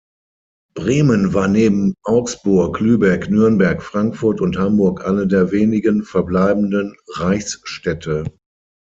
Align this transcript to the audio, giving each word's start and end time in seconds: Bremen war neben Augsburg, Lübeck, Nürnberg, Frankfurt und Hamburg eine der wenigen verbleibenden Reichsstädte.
Bremen 0.73 1.35
war 1.35 1.47
neben 1.47 1.93
Augsburg, 2.05 2.79
Lübeck, 2.79 3.29
Nürnberg, 3.29 3.83
Frankfurt 3.83 4.41
und 4.41 4.57
Hamburg 4.57 5.05
eine 5.05 5.27
der 5.27 5.51
wenigen 5.51 6.01
verbleibenden 6.01 6.95
Reichsstädte. 7.13 8.23